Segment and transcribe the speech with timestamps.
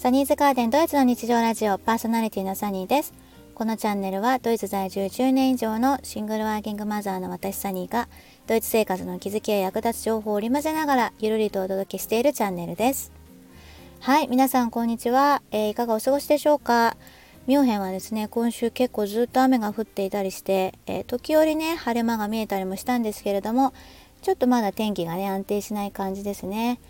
[0.00, 3.12] サニーズガーデンドイツの日常ラジオパーソナリティのサニーです。
[3.54, 8.08] このチャンネルはドイツ在住10年以上のシングルワーキングマザーの私サニーが
[8.46, 13.12] ドイツ生活の気づきや役立つ情報を織り交ぜながらゆるりとお届けしているチャンネルです。
[14.00, 16.96] はい、皆さんこんにちは、えー、いかがお過ごしでしょうか？
[17.46, 23.74] ミュンヘンはですね、今週結構ずっと雨が降っていたりして、えー、時折ね、晴れ間が見えたりもしたんですけれども、
[24.22, 26.80] ちょっとまだ天気がね、安定しない感じですね。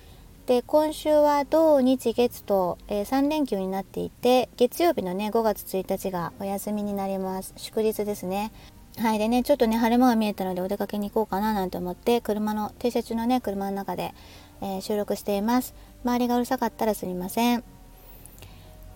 [0.50, 7.54] で今週は土日月と、えー、3連休になっていて月曜日のね5月1日がお休みになります。
[7.56, 8.50] 祝日ですね。
[8.98, 9.20] はい。
[9.20, 14.12] でねちょっとね晴れ間が見えたのでお出かけに行こうかななんて思って車の停車中のね車の中で、
[14.60, 15.72] えー、収録しています。
[16.04, 17.62] 周りがうるさかったらすみません。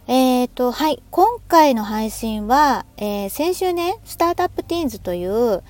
[0.08, 1.00] えーとはい。
[1.12, 5.62] 今回の配信は、えー、先週ねスタートアップティーンズという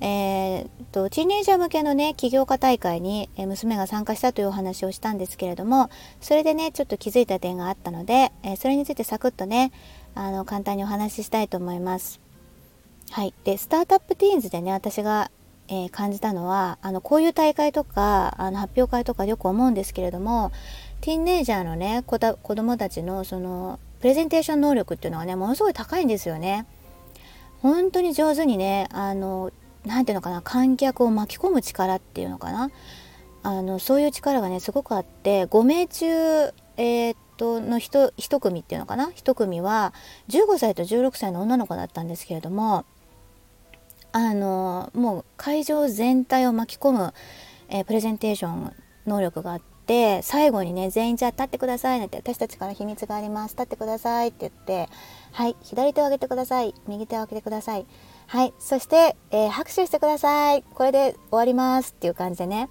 [0.00, 5.90] えーと、ティーネイジャー向けのね起業家大会に、娘が参加したというお話をしたんですけれども
[6.20, 9.72] それでねちょっと気づいた点があったので、え、それについてサクッとね
[10.14, 12.20] あの簡単にお話ししたいと思います。
[13.10, 15.30] はい、でスタートアップティーンズでね私が、
[15.68, 20.52] えー、感じたのはあのこういう大会とかあの発表会とかよく思うんですけれども
[21.00, 26.66] ティーンネイジャーのね子供たちのそのプレゼンテーション能力っていうのがねものすごい高いんですよね。
[27.62, 29.50] 本当に上手にねあの
[29.86, 32.70] 何ていうのかな観客を巻き込む力っていうのかな。
[33.42, 36.06] あのそういう力がねすごくあって5名中
[36.76, 39.06] えー、っとの 1, 1組っていうのかな。
[39.14, 39.94] 1組は
[40.28, 42.84] 15歳と16歳の女の子だったんですけれども
[44.16, 47.12] あのもう会場全体を巻き込む、
[47.68, 48.72] えー、プレゼンテーション
[49.06, 54.88] 能力があって最後にね全員じゃあ立ってくださいなんて私たちから秘密があります立ってくださいって言って
[55.32, 57.86] はい左手を上げてください右手を上げてください
[58.28, 58.52] はい。
[58.58, 60.64] そして、えー、拍手してください。
[60.74, 62.68] これで終わりますっていう感じでね、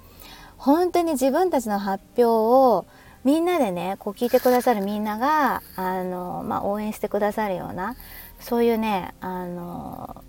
[0.57, 2.85] 本当に自分たちの発表を
[3.23, 7.95] みんなでね、こう聞いてくださるみんなが、あの、まあ、応援してくださるような、
[8.39, 10.23] そういうね、あの、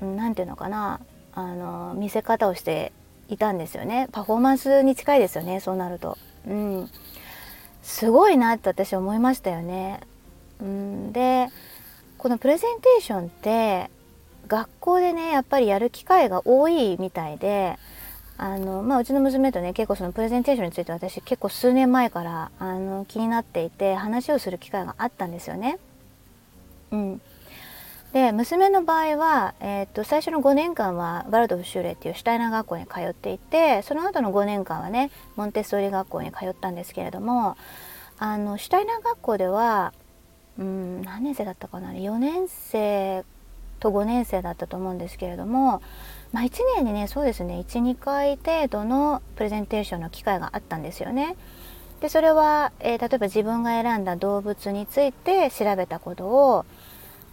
[0.00, 1.00] なんていうのかな、
[1.34, 2.92] あの、見せ方をして
[3.28, 4.08] いたんですよね。
[4.12, 6.18] パフォーマンスに近いですよね、そうなると。
[6.46, 6.90] うん。
[7.82, 10.00] すごいなって私思いましたよね。
[10.60, 11.48] うん、で、
[12.18, 13.90] このプレゼンテーションって
[14.48, 17.78] 学校でねやっぱりやる機会が多いみたいで
[18.36, 25.78] あの、まあ、うちの娘とね結構そのプレゼンテーションについて私結構数年前からあの気になっていて話をする機会があったんですよね。
[26.90, 27.20] うん、
[28.12, 37.56] で娘の場合は、えー、っと最初の5年間はバルドフシューレっていうシュタイナー学校に通っていてその後の5年間はねモンテッソーリ学校に通ったんですけれども
[38.18, 39.92] あのシュタイナー学校では
[40.58, 43.24] うん何年生だったかな4年生
[43.84, 45.82] と5年生だったと思うんですけれども、
[46.32, 51.36] まあ、1年にねそうですね12回程度のプレゼンテーションの機会があったんですよね。
[52.00, 56.66] でそれは、えー、例えば自分が選んだ動物について調べたことを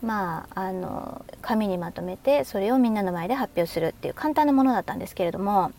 [0.01, 5.71] まああの紙にまとめてそれをみんなの前で発表するっていう簡単なものだったんですけれども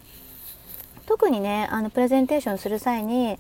[1.07, 3.39] 特にねあのプレゼンテーションする際に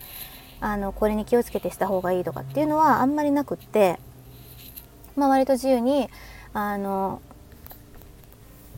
[0.60, 3.98] あのこれに気をつけてした方がいいとかっていうのはあんまりなくって、
[5.16, 6.08] まあ、割と自由に
[6.54, 7.20] あの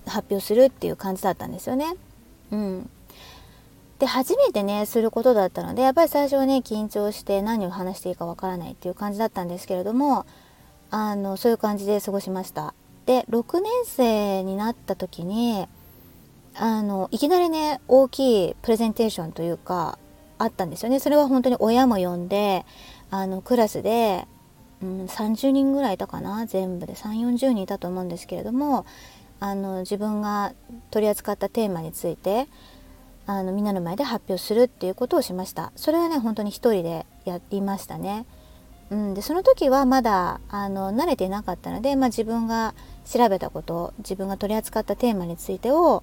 [0.07, 1.95] 発表するっていう感じだったんですよね。
[2.51, 2.91] うん、
[3.99, 10.27] で初めてねすることだったのでやっぱり最初はね緊張して何を話していいかわからないっていう感じだったんですけれども
[10.91, 12.75] あのそういう感じで過ごしました。
[13.07, 15.67] で6年生になった時に
[16.55, 19.99] あのいきなりね大きいプレゼンテーションというか
[20.39, 21.01] あったんですよね。
[21.01, 22.65] それは本当に親も呼んで
[23.11, 24.27] あのクラスで
[24.83, 26.47] うん、30人ぐらいいたかな？
[26.47, 26.95] 全部で。
[26.95, 28.87] 3 4 0人いたと思うんですけれども
[29.41, 30.53] あの自分が
[30.91, 32.47] 取り扱ったテーマについて
[33.27, 35.73] あのみんなの前で発表するっていうことをしました。
[35.77, 38.27] それはね本当に一人でやりましたね、
[38.91, 42.75] うん、でその時はまだあの慣れていなかったので、まあ、自分が
[43.05, 46.03] 調べたこと自分が取り扱ったテーマについてを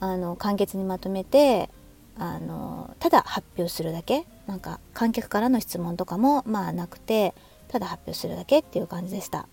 [0.00, 1.70] あの簡潔にまとめて
[2.18, 4.26] あのただ発表するだけ。
[4.46, 7.32] なんか観客からの質問とかもまあなくて
[7.72, 9.48] ただ発表するだけっていう感じでした。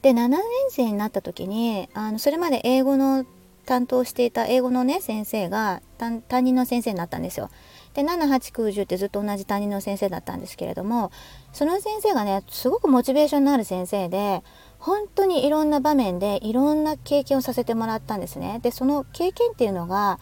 [0.00, 0.40] で7年
[0.70, 3.26] 生になった時にあのそれまで英語の
[3.66, 7.50] 担当していた英語のね先生が担任の先生になったんですよ。
[7.92, 11.10] で7890ってずっと同じ担任の先生だったんですけれども
[11.52, 14.42] その先生がねすごくモチベーションのある先生で
[14.78, 18.60] 本当にいろんな場面でいろんな経験をさせてもらったんですね。
[18.62, 20.18] でその経験っていうのが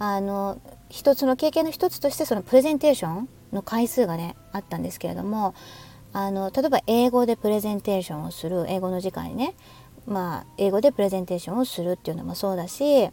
[0.00, 0.58] あの
[0.88, 5.54] 一つの経験の一つとしてそのプレゼンテーションの回数がねあったんですけれども
[6.14, 9.54] あの例えば英語でプレゼンテーションをする英語の時間にね
[10.06, 13.10] まあ英語でプレゼンテーションをするっていうのもそうだし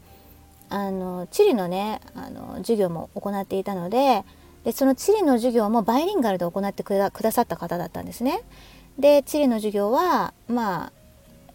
[0.69, 4.23] あの地理のねあの授業も行っていたので
[4.63, 8.41] でその地理の授業もバイリンガルで行ってくださった方だったんですね。
[8.97, 10.91] で地理の授業はま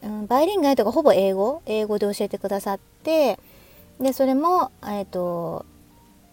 [0.02, 3.38] あ、うん、バイリンガルとかほぼ英語英語で教えてくださって
[4.00, 5.64] でそれも、えーと、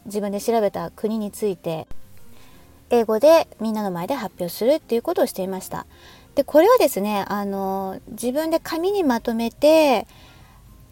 [0.05, 1.87] 自分で調べた国について
[2.89, 5.85] 英語でみんなの前で発表するっていうことをしていました。
[6.35, 10.07] でこれはですねあの自分で紙にまとめて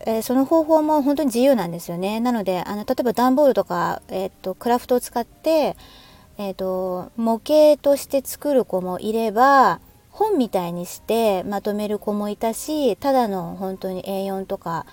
[0.01, 2.19] えー、その方法も本当に自由なんですよね。
[2.19, 5.75] なのであの例えば段ボールとか、えーと、クラフトを使って、
[6.37, 9.79] えーと、模型として作る子もいれば
[10.11, 14.85] 本みたいにしてまとめる子もいたしただの本当に A4 とか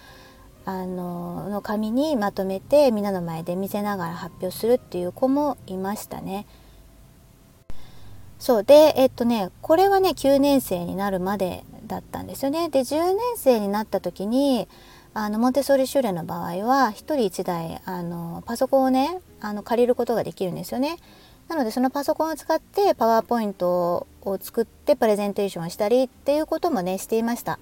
[0.66, 6.46] あのの紙にまとめてみんなの前で見せながら発表するっていう子もいましたね。
[8.38, 12.68] そうでえっとねこれはね9年生になるまでだったんですよね。
[12.68, 14.68] で10年生になった時に
[15.12, 20.96] あのモンテソーリ修練の場合は1人1台あのパソコンをねあの借りることができるんですよね。
[21.48, 27.58] なのでそのパソコンを使ってパワーポイントを作ってプレゼンテーションをしたりっていうこともねしていました。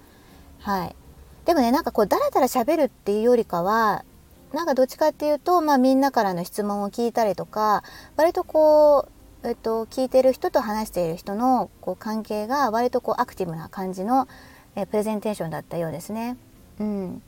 [0.61, 0.97] はい。
[1.45, 4.05] でもねなんかこうダラダラ喋るっていうよりかは
[4.53, 7.83] なんかどっちかっていうと、まあ、みんなからの質問を聞いたりとか
[8.17, 9.09] 割とこ
[9.43, 14.29] う、えっと、聞いてる人と話している人のこう関係が割とこうアクティブな感じの、
[14.77, 16.37] えプレゼンテーションだったようですね。
[16.81, 17.23] うん、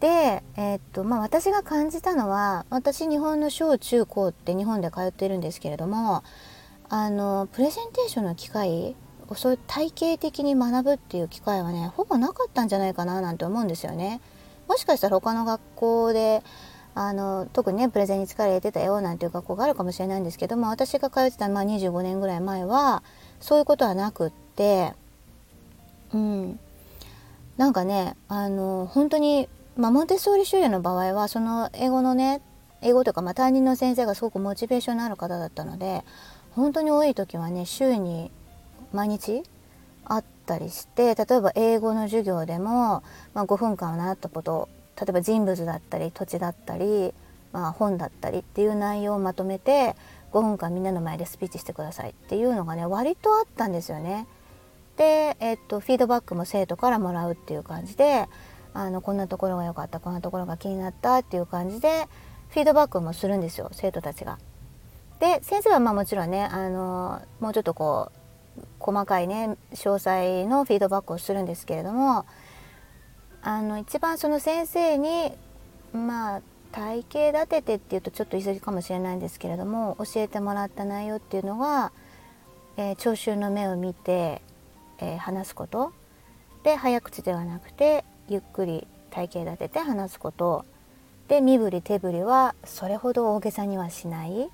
[0.00, 6.22] で、え、っとまあ、私が感じたのは私日本の小中高って日本で通っているんですけれども
[6.88, 8.96] あのプレゼンテーションの機会
[9.34, 14.20] そういう体系的に学ぶっていう機会はねほぼなかったんじゃないかななんて思うんですよね。
[14.68, 16.42] もしかしたら他の学校で
[16.94, 23.02] あの特にねプレゼンに力入れてたよなんていう学校があるかもしれないんですけども私が通ってた、まあ、25年ぐらい前は
[23.40, 24.94] そういうことはなくって
[26.12, 26.60] うん
[27.56, 32.42] なんかねあの本当にまあ、モンテッソーリ修練の場合はその英語のね
[32.82, 36.04] 英語というかまあ担任の先生がすごくモチベーションのある方だったので
[36.50, 38.30] 本当に多い時はね週に
[38.92, 39.42] 毎日？
[40.10, 47.14] あったりして例えば英語の授業でも、まあ、5分間習ったこと例えば人物だったり土地だったり、
[47.52, 49.94] まあ、本だったりっていう内容をまとめて
[50.32, 54.26] 5分間みんなの前でスピーチしてくださいっていうのがね割とあったんですよね。
[54.96, 58.28] で、えっと、フィードバックも生徒からもらうっていう感じで
[58.74, 62.06] あのこんなところが良かったこんなところが気になったっていう感じで
[62.50, 64.38] フィードバックもするんですよ生徒たちが。
[65.20, 68.19] で先生はまあもちろんねあのもうちょっとこう
[68.80, 72.26] 細かいね詳細のフィードバックをするんですけれども
[73.42, 75.32] あの一番その先生に
[75.92, 76.42] まあ
[76.72, 81.92] 体系立ててっていうとちょっと言い過ぎかもしれないんですけれども教えてもらった内容っていうのは、
[82.76, 84.42] えー、聴衆の目を見て、
[84.98, 85.92] えー、話すこと。
[86.62, 90.64] で早口ではなくてゆっくり体型立てて話すこと。
[91.28, 94.50] で身振り手振りはそれほど大げさにはしない。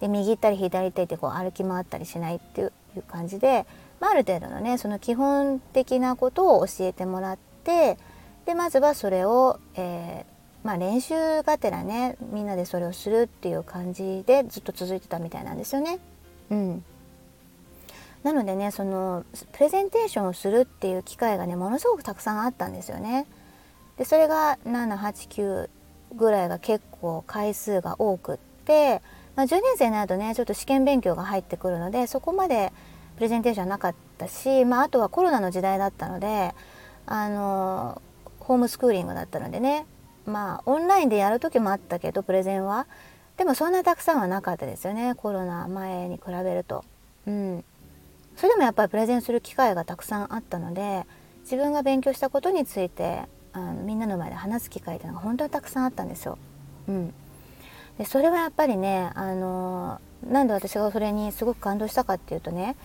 [0.00, 3.66] で右行ったり左行ったりってこう歩き回ったりしないっていういう感じで、
[4.00, 7.98] まあ、ある程度のねその基本的なことを教えてもらって
[8.44, 15.98] でまずはそれを、えー、まあ、練習がてらねみんなでそれをするっていう感じでずっと続いてたみたいなんですよね。
[16.50, 16.84] うん
[18.22, 23.26] なのでねそのプレゼンテーションをするっていう機会がねものすごくたくさんあったんですよね。
[23.98, 25.68] でそれが789
[26.16, 29.00] ぐらいが結構回数が多くって、
[29.36, 32.72] まあ、10年生になるとねちょっと試験勉強が入ってくるのでそこまで
[33.16, 36.54] プレゼンテーションなかったし、まあ、あとはコロナの時代だったので
[37.06, 38.02] あの
[38.40, 39.86] ホームスクーリングだったのでね
[40.24, 42.86] まあオンラインでやる時もあったけどプレゼンは
[43.36, 46.84] でもそんなたくさんはなかったですよねコロナ前に比べると。
[47.26, 47.64] うん
[48.36, 51.06] それでもやっぱりプレゼンする機会がたくさんあったので
[51.42, 56.36] 自分が勉強したことについてあのみんなの前で話す機会っていうのが本当にたくさんあったんですよ。
[56.88, 57.14] うん、
[57.98, 62.76] でそれはやっぱりねあのなんで私がそれにすごく感動したかっていうとね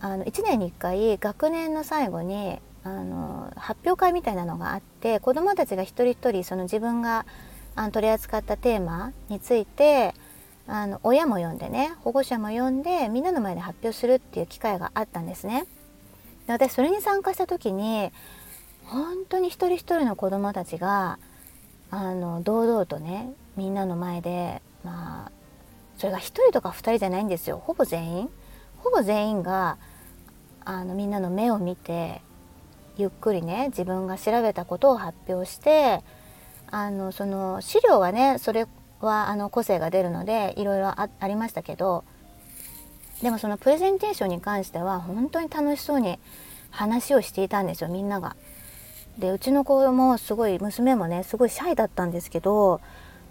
[0.00, 7.24] あの1年に1回学年の最後にあの発表会みたいなのがあって子どもたちが一人一人その自分が
[7.74, 10.14] あの取り扱ったテーマについて
[10.66, 15.66] あの親も呼んでね保護者も呼んでみんなの前で発表するっていう機会があったんですね。
[16.46, 18.12] で私それに参加した時に
[18.84, 21.18] 本当に一人一人の子どもたちが
[21.90, 25.32] あの堂々とねみんなの前でまあ
[25.96, 28.30] それが1人とか2人じゃないんですよほぼ全員
[28.78, 29.78] ほぼ全員が
[30.64, 32.22] あのみんなの目を見て
[32.96, 36.02] ゆっくりね自分が調べたことを発表して
[36.70, 38.66] あのその資料はねそれ
[39.00, 42.04] はあの個性が出るのでいろいろありましたけど
[43.22, 46.18] でもそのプレゼンテーションに関しては本当に楽しそうに
[46.70, 48.36] 話をしていたんですよみんなが。
[49.18, 52.80] でうちの子もすごい娘もねすごいシャイだったんですけど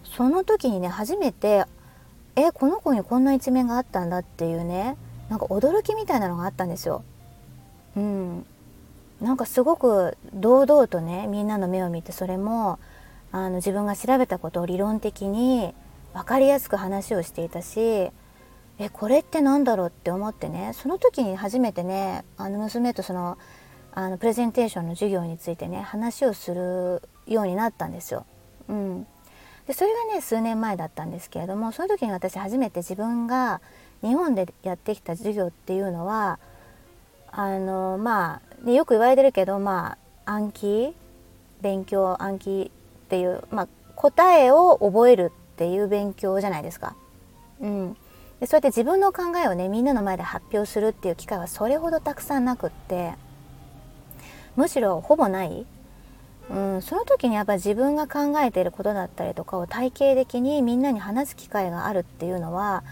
[0.04, 1.66] その時にね初めて
[2.36, 4.98] えこの子にこんな一面があったんだっていうね
[5.30, 7.04] なんか驚きみたいなのがあったんですよ。
[7.96, 8.46] うん、
[9.22, 12.80] なんかすごく堂々とねみんなの目を見てそれも
[13.32, 15.74] あの自分が調べたことを理論的に
[16.14, 18.12] 分かりやすく話をしていたし
[18.80, 19.88] えこれって何だろう？
[19.88, 23.38] って思ってねその時に初めてねあの娘とその
[23.94, 28.26] あのプレゼンテーションの授業についてね話をするようになったんですよ。
[28.68, 29.08] うん、
[29.68, 33.62] でそれがね数年前だったんですけれどもその時に私初めて自分が
[34.02, 36.40] 日本でやってきた授業っていうのは
[37.32, 40.96] あのまあ、ね、よく言われてるけどまあ暗記
[41.62, 42.72] 勉強暗記
[43.06, 46.96] っていう、まあ、答えを覚えるっていう勉強じゃないですか。
[47.62, 47.98] うん、
[48.40, 53.14] でそうやって自分の考えをねみんなの前で発表するっていう機会はそれほどたくさんなくって
[54.56, 55.66] むしろほぼない、
[56.50, 62.84] うん、その時にやっぱ自分が考えていることだったりとかを体系的にみんなに話す機会があるっていうのは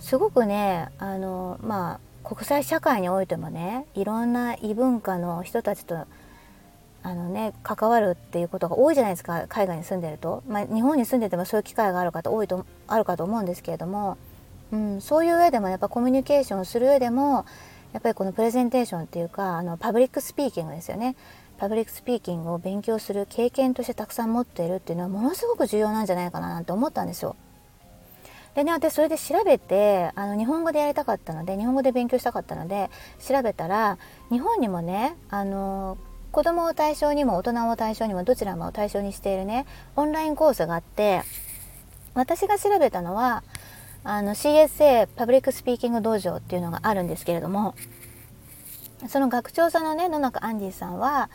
[0.00, 6.06] すごくねあのまあ国際社会においてもねいろんな異文化の人たちと
[7.06, 14.18] あのね関わるっていうことが多いじゃないですか海外に住んでると、まあ、日本に住んでてもそういう機会がある方多いとあるかと思うんですけれども、
[14.72, 17.46] うん、そういう上でもやっぱコミュニケーションする上でも
[17.92, 21.14] やっぱりこのプレゼンテーションっていうかあのパブリックスピーキングですよね。
[21.58, 27.36] パブリックスピーキングを勉強する経験としてたくさん持っているっていうのはものすごく重要なんじゃないかななんて思ったんですよ。
[28.54, 33.98] でね私それで調べてあの日本語でやりたかったので日本語で勉強したかったので調べたら
[34.30, 35.98] 日本にもねあの
[36.32, 41.22] 子供を対象にも大人を対象にもどちらも対象にしているねオンラインコースがあって
[42.14, 43.44] 私が調べたのは
[44.04, 47.74] あの CSA パブリックスピーキング道場っていうのがあるんですけれども
[49.08, 51.30] その学長さんのね野中アンディさんは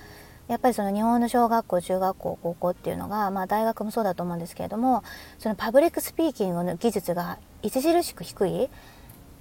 [0.47, 5.03] やっぱりその日本の小学校中学校高校っていうのが、まあ、大学もそうだと思うんですけれども
[5.39, 8.71] そのパブリックスピーキングの技術が著しく低いって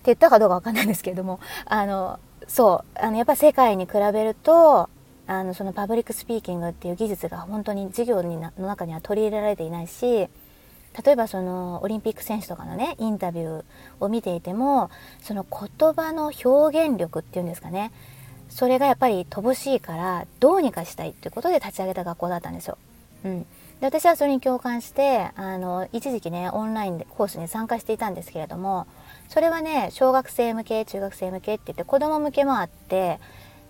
[0.05, 4.89] 言ったかどうか分かんないんですけれどもあのそうあのやっぱ世界に比べると
[5.27, 10.29] あのそのパブリックスピーキングっていう技術が本当に授業にの中には取り入れられていないし
[11.05, 13.65] 例えばそのオリンピック選手とかのねインタビュー
[14.01, 17.93] を見ていてもその言葉の表現力っていうんですかね
[18.49, 22.77] それがやっぱり乏しいからどうにかしたいっていうことで立ち上げた学校だったんですよ。
[23.25, 23.47] うん、で
[23.87, 28.87] 私はそれに共感してあの一時期ねオンラインでコースに参加していたんですけれども
[29.29, 33.21] それはね小学生向け中学生向けって言って子ども向けもあって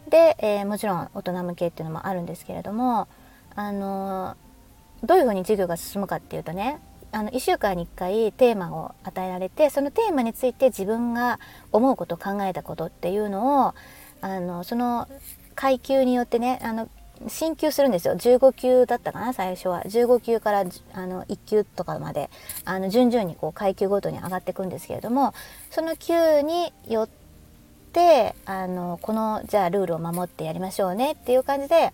[0.08, 3.08] で、えー、もちろん大人向けっていうのもあるんですけれども
[3.56, 4.36] あの
[5.02, 6.80] どういうふうに授業が進むかっていうとね
[7.12, 11.40] あの1週間に1回テーマを与えられてそのテーマについて自分が
[11.72, 13.74] 思うこと考えたことっていうのを
[14.20, 15.08] あのその
[15.54, 16.88] 階級によってねあの
[17.28, 20.64] 進級するんですよ15級だったかな最初は15級から
[20.94, 22.30] あの1級とかまで
[22.64, 25.34] あの順々にこう階級ごとに上がっていくんですけれども
[25.70, 27.08] その級によっ
[27.92, 31.92] てあのこのじゃあルールを守ってやりましょうねっていう感じで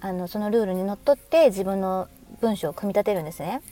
[0.00, 2.08] あのそのルールにのっとって自分の
[2.40, 3.62] 文章を組み立てるんですね。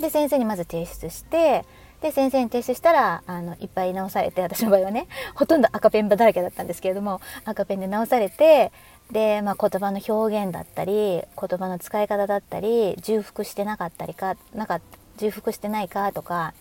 [0.00, 1.64] で先生にまず提出して
[2.00, 8.70] で先生に提出したらあのいっぱい直されて私の場合はね ほとんど赤ペンだらけだったんですけれども赤ペンで直されて
[9.10, 14.80] で、まあ、言葉の表現だったり言葉の使い方だったり重複してなかったりかなんか
[15.16, 16.52] 重複してないかとか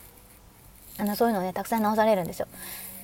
[0.97, 2.47] あのそういうのをねたくさん直されるんですよ。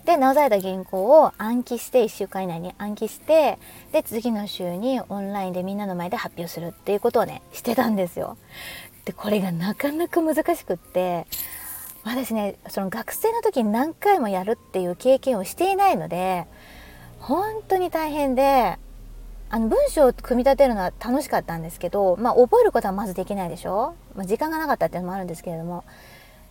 [0.06, 3.60] で直された原稿を暗記して1週間以内に暗記して
[3.92, 8.38] で次の週にオンラインでみんなの前で発表するっていうことをねしてたんですよ。
[9.06, 11.26] でこれがなかなか難しくって
[12.04, 16.46] 私ねその学生の時に何回もやるっていう経験をしていないので
[17.20, 18.78] 本当に大変で
[19.50, 25.84] あの文章を組み立てるのは楽しかったんですけど、まあ、覚えることはまずできないでしょ、まあ、時間がなかったっていうのもあるんですけれども、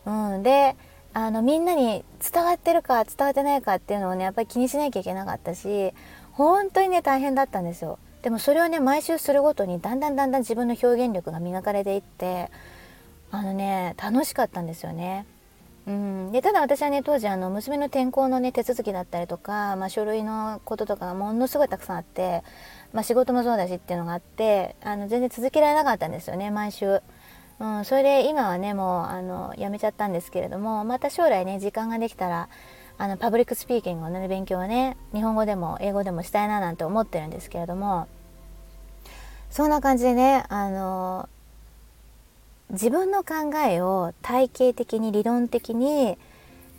[0.05, 0.77] うん、で
[1.13, 5.93] あのみんなに伝わってるか伝わってないかっていうのをねやっぱり気にしなきゃいけなかったし
[6.33, 7.99] 本当にね大変だったんですよ。
[8.23, 12.51] でもそれをね毎週するごとにだんだんだんだん自分の表現力が磨かれていって
[13.31, 15.27] あのね楽しかったんですよね。
[15.87, 22.45] うん、でただ私はね当時あの娘の転校のね手続きだったりとか、まあ、書類のこととかがものすごいたくさんあって、
[22.93, 27.01] まあ、仕事もそうだしっていうのがあってあの全然続けられなかったんですよね毎週。
[27.61, 32.49] うん、それで今はねもうあのやめちゃったんですけれどもまた将来ね時間ができたら
[33.01, 38.09] あのパブリックスピーキングの、ね、勉強をね日本語でも英語でもしたいななんて思ってるんですけれども
[39.51, 41.27] そんな感じでねあの
[42.69, 46.19] 自分の考えを体系的に理論的に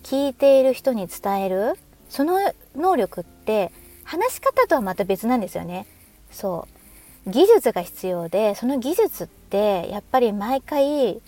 [0.03, 1.73] 聞いている人に伝える
[2.07, 2.37] その
[2.75, 3.71] 能力って
[4.03, 5.87] 話し方とはまた別なんですよね。
[6.29, 6.67] そ
[7.25, 11.19] う技術が必要でその技術ってやっぱり毎回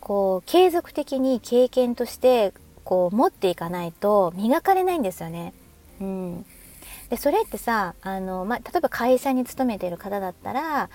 [0.00, 2.52] こう継続的に経験として
[2.86, 5.52] こう持っていかないと磨かれないんですよね。
[6.00, 6.46] うん、
[7.10, 10.88] でそれってさあの、まあ、例えば会社に勤めている方だったら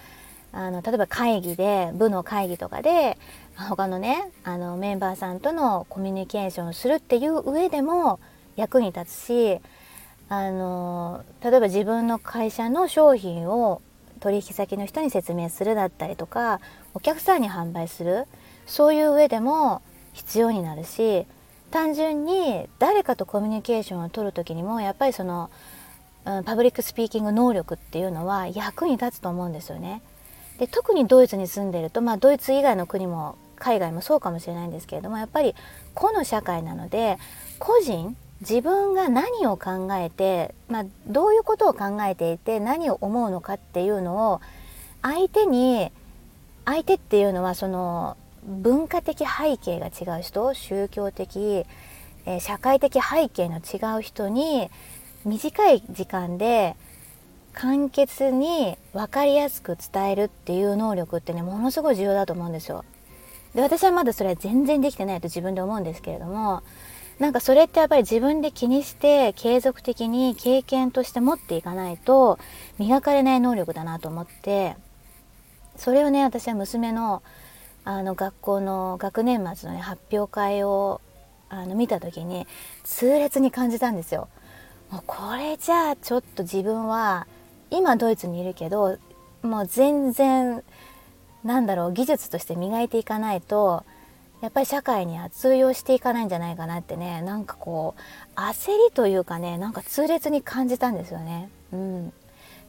[0.54, 3.18] あの例えば会議で部の会議とかで
[3.58, 8.20] 他のねあのメンバーさんとのコミュニケーションをするっていう上でも
[8.56, 9.60] 役に立つし
[10.30, 13.82] あの例えば自分の会社の商品を
[14.22, 16.62] 取引先の人に説明するだったりとか
[16.94, 18.28] お客さんに販売する
[18.66, 19.82] そういう上でも
[20.14, 21.26] 必要になるし
[21.72, 25.50] 単純に誰かとコミュニケーションを取る時にもやっぱりその、
[26.26, 30.02] うん、パブリックスピーキング能力っていうのは役に立つと思うんですよね。
[30.60, 35.56] で特にドイツに住んでると、まあ、ドイツ以外の国も海外もそうかもしれないんですけれどもやっぱり
[35.96, 37.18] 個の社会なので
[37.58, 44.42] 個人自分が何を考えて、まあ、どういうことを考えていて何を思うのかっていうのを
[45.04, 45.92] 相手に
[46.66, 51.66] 相手っていうのはその文化的背景が違う人宗教的、
[52.26, 54.70] えー、社会的背景の違う人に
[55.26, 56.76] 短い時間で
[57.54, 62.86] 簡潔に分かりやすく伝えるっていう能力ってねものすごい重要だと思うんですよ。
[63.54, 66.64] で私はまだそれは全然できてないと自分で思うんですけれども
[67.20, 72.40] なんかそれってやっぱり自分で気にして継続的に経験として持っていかないと
[72.80, 74.76] 磨かれない能力だなと思って
[75.76, 77.22] それをね私は娘の
[77.84, 81.02] あの学校の学年末の、ね、発表会を
[81.50, 82.48] あの見た時に
[82.84, 84.30] 痛烈に感じたんですよ。
[84.90, 87.28] もうこれじゃあちょっと自分は
[87.70, 88.98] 今ドイツにいるけど
[89.42, 90.64] もう全然
[91.44, 93.84] なんだろう技術として磨いていかないと
[94.42, 97.96] やっぱり社会には通用していかないんじゃないかなってねなんかこ
[98.36, 101.50] う焦りというかねなんか痛烈に感じたんですよね。
[101.72, 102.14] うん、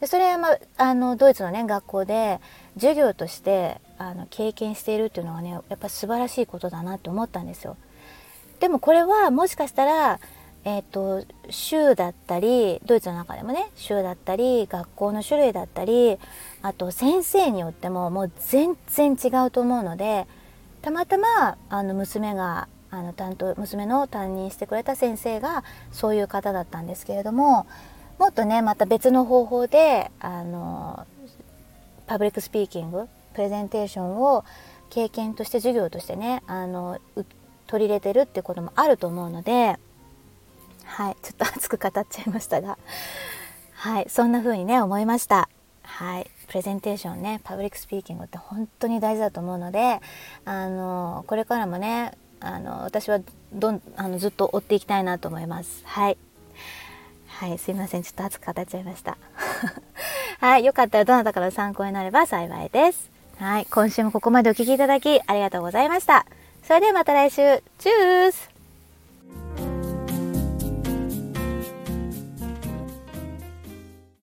[0.00, 2.40] でそれは、まあ、あのドイツのね学校で
[2.74, 7.76] 授業としてあの経験しているっていうのはねやっぱ素晴らしいことだなって思ったんですよ。
[8.60, 10.20] でもこれはもしかしたら
[10.64, 16.18] えーと、州だったりドイツの中でもね州だったり学校の種類だったり
[16.62, 20.26] あと先生によってももう全然違うと思うので
[20.80, 27.66] たまたまあの娘があの担当娘の担任してくれた先生がそういう方だったんですけれども
[28.18, 31.06] もっとねまた別の方法であの
[32.12, 34.44] パブリックスピーキングプレゼンテーションを
[34.90, 37.01] 経験として授業としてねあの
[37.66, 39.79] 取り入れてるってこともあると思うので
[40.85, 42.77] はいちょっと熱く語っちゃいましたが
[43.72, 45.48] はいそんな風にね思いました。
[45.85, 50.01] はいプレゼンテーションねパブリックスピーキングって本当に大事だと思うので
[50.44, 53.20] あのこれからもねあの私は
[53.55, 55.83] どんあのずっと追っていきたいなと思います。
[55.87, 56.18] はい。
[57.29, 58.03] はいすいません。
[58.03, 59.16] ちょっと熱く語っちゃいました。
[60.42, 63.12] はいよかったらどなたかの参考になれば幸いです。
[63.38, 66.26] はい今週もここまでお聴きいただきありがとうございました。
[66.64, 67.62] それではまた来週。
[67.78, 68.51] チュース。